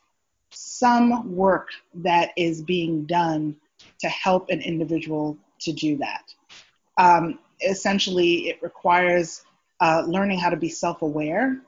[0.49, 3.55] some work that is being done
[3.99, 6.33] to help an individual to do that.
[6.97, 9.43] Um, essentially, it requires
[9.79, 11.61] uh, learning how to be self aware,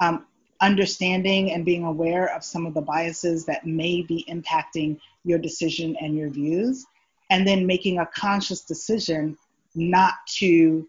[0.00, 0.26] um,
[0.60, 5.96] understanding and being aware of some of the biases that may be impacting your decision
[6.00, 6.86] and your views,
[7.30, 9.36] and then making a conscious decision
[9.74, 10.86] not to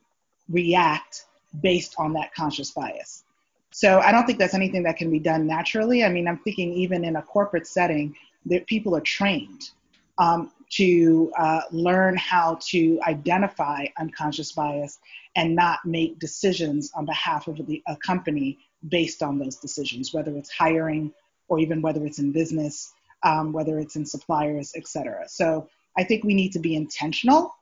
[0.49, 1.25] react
[1.61, 3.23] based on that conscious bias.
[3.71, 6.03] So I don't think that's anything that can be done naturally.
[6.03, 9.71] I mean, I'm thinking even in a corporate setting, that people are trained
[10.17, 14.99] um, to uh, learn how to identify unconscious bias
[15.35, 18.57] and not make decisions on behalf of the, a company
[18.89, 21.11] based on those decisions, whether it's hiring
[21.47, 25.27] or even whether it's in business, um, whether it's in suppliers, et cetera.
[25.27, 27.55] So I think we need to be intentional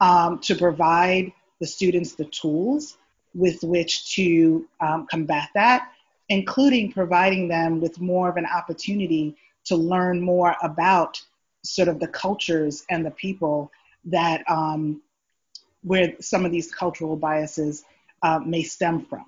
[0.00, 2.96] um, to provide the students the tools
[3.34, 5.90] with which to um, combat that,
[6.28, 11.20] including providing them with more of an opportunity to learn more about
[11.62, 13.70] sort of the cultures and the people
[14.04, 15.00] that um,
[15.82, 17.84] where some of these cultural biases
[18.22, 19.24] uh, may stem from.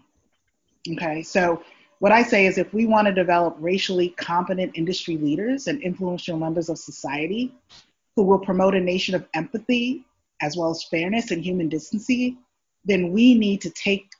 [0.93, 1.62] Okay, so
[1.99, 6.37] what I say is if we want to develop racially competent industry leaders and influential
[6.39, 7.55] members of society
[8.14, 10.05] who will promote a nation of empathy
[10.43, 12.37] as well as fairness and human decency,
[12.84, 14.11] then we need to take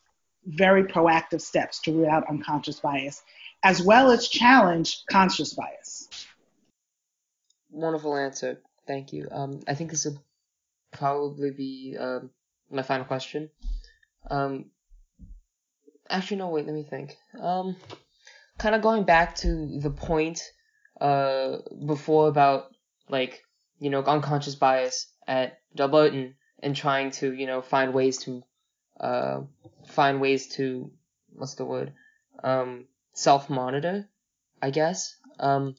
[0.47, 3.23] very proactive steps to root out unconscious bias,
[3.65, 6.09] as well as challenge conscious bias.
[7.71, 8.61] Wonderful answer.
[8.87, 9.29] Thank you.
[9.31, 10.23] Um, I think this will
[10.93, 12.31] probably be um,
[12.71, 13.51] my final question.
[14.31, 14.67] Um,
[16.11, 17.17] actually, no, wait, let me think.
[17.41, 17.77] Um,
[18.59, 20.41] kind of going back to the point
[21.01, 22.67] uh, before about,
[23.09, 23.43] like,
[23.79, 28.43] you know, unconscious bias at Delbarton and trying to, you know, find ways to,
[29.01, 29.41] uh,
[29.89, 30.91] find ways to,
[31.33, 31.93] what's the word,
[32.43, 34.09] um, self-monitor,
[34.63, 35.17] I guess.
[35.39, 35.77] Um,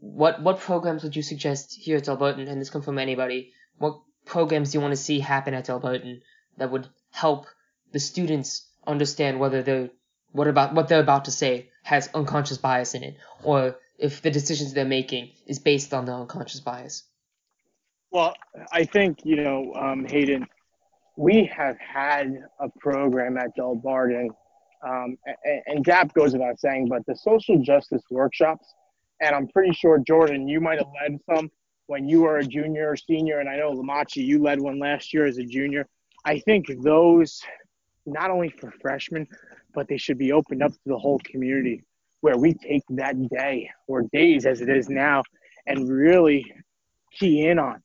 [0.00, 3.52] what what programs would you suggest here at Delbarton, and this come from anybody?
[3.78, 6.22] What programs do you want to see happen at Delbarton
[6.56, 7.46] that would help
[7.92, 9.90] the students understand whether they're
[10.32, 14.30] what about what they're about to say has unconscious bias in it, or if the
[14.30, 17.04] decisions they're making is based on the unconscious bias?
[18.10, 18.34] Well,
[18.72, 20.46] I think you know, um, Hayden,
[21.16, 24.28] we have had a program at Delbarton,
[24.86, 28.66] um, and, and DAP goes without saying, but the social justice workshops
[29.22, 31.50] and I'm pretty sure Jordan, you might have led some
[31.86, 35.14] when you were a junior or senior, and I know Lamachi, you led one last
[35.14, 35.86] year as a junior.
[36.24, 37.40] I think those,
[38.06, 39.26] not only for freshmen,
[39.74, 41.82] but they should be opened up to the whole community,
[42.20, 45.22] where we take that day or days as it is now,
[45.66, 46.52] and really
[47.12, 47.82] key in on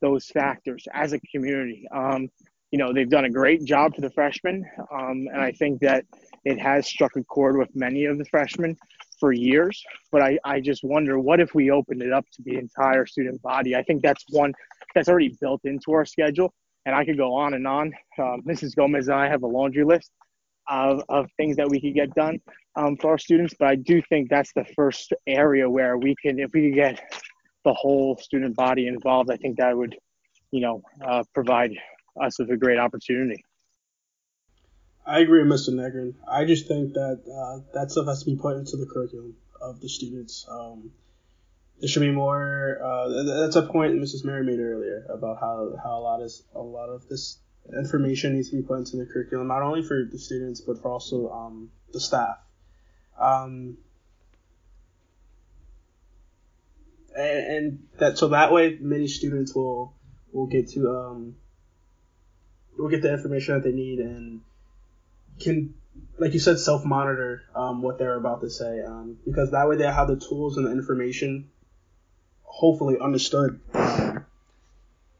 [0.00, 1.86] those factors as a community.
[1.92, 2.28] Um,
[2.70, 6.04] you know, they've done a great job for the freshmen, um, and I think that
[6.44, 8.76] it has struck a chord with many of the freshmen
[9.18, 12.56] for years, but I, I just wonder what if we opened it up to the
[12.56, 13.76] entire student body?
[13.76, 14.54] I think that's one
[14.94, 16.54] that's already built into our schedule,
[16.86, 17.92] and I could go on and on.
[18.18, 18.74] Um, Mrs.
[18.74, 20.10] Gomez and I have a laundry list
[20.68, 22.38] of, of things that we could get done
[22.76, 26.38] um, for our students, but I do think that's the first area where we can,
[26.38, 27.00] if we could get
[27.64, 29.96] the whole student body involved, I think that would,
[30.50, 31.72] you know, uh, provide
[32.20, 33.44] us with a great opportunity.
[35.06, 35.70] I agree with Mr.
[35.70, 36.14] Negrin.
[36.30, 39.80] I just think that uh, that stuff has to be put into the curriculum of
[39.80, 40.46] the students.
[40.48, 40.90] Um,
[41.80, 42.78] there should be more.
[42.82, 44.24] Uh, that's a point Mrs.
[44.24, 47.38] Merritt made earlier about how, how a lot is a lot of this
[47.76, 50.90] information needs to be put into the curriculum, not only for the students but for
[50.90, 52.36] also um, the staff.
[53.18, 53.78] Um,
[57.16, 59.94] and, and that so that way many students will
[60.32, 61.36] will get to um,
[62.78, 64.42] will get the information that they need and
[65.40, 65.74] can
[66.18, 69.76] like you said self monitor um, what they're about to say um, because that way
[69.76, 71.48] they have the tools and the information
[72.50, 74.24] hopefully understood and,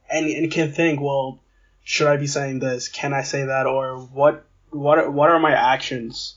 [0.09, 1.39] and can think well
[1.83, 5.39] should I be saying this can I say that or what what are, what are
[5.39, 6.35] my actions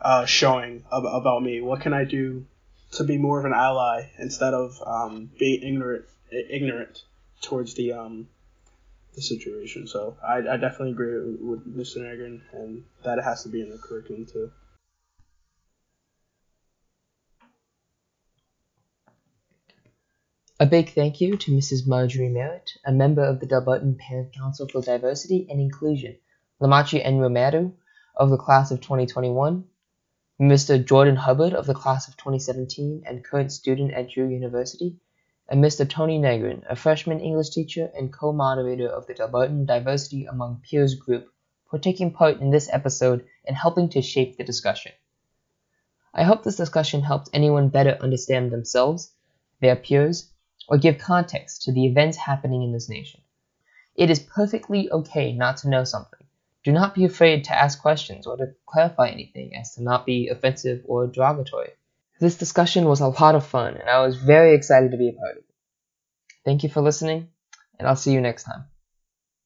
[0.00, 2.44] uh, showing ab- about me what can I do
[2.92, 7.02] to be more of an ally instead of um, being ignorant ignorant
[7.40, 8.28] towards the um,
[9.14, 9.86] the situation.
[9.86, 11.98] So I, I definitely agree with, Mr.
[11.98, 14.50] Negrin, and that has to be in the curriculum too.
[20.62, 21.88] A big thank you to Mrs.
[21.88, 26.16] Marjorie Merritt, a member of the Delbarton Parent Council for Diversity and Inclusion,
[26.60, 27.02] Lamachi.
[27.20, 27.72] Romero
[28.14, 29.64] of the class of 2021,
[30.40, 30.86] Mr.
[30.86, 35.00] Jordan Hubbard of the class of 2017 and current student at Drew University,
[35.48, 35.84] and Mr.
[35.90, 41.26] Tony Negrin, a freshman English teacher and co-moderator of the Delbarton Diversity Among Peers group,
[41.70, 44.92] for taking part in this episode and helping to shape the discussion.
[46.14, 49.10] I hope this discussion helped anyone better understand themselves,
[49.60, 50.28] their peers,
[50.68, 53.20] or give context to the events happening in this nation.
[53.94, 56.22] It is perfectly okay not to know something
[56.64, 60.28] do not be afraid to ask questions or to clarify anything as to not be
[60.28, 61.70] offensive or derogatory.
[62.20, 65.12] This discussion was a lot of fun, and I was very excited to be a
[65.12, 65.54] part of it.
[66.44, 67.28] Thank you for listening,
[67.78, 68.71] and I'll see you next time.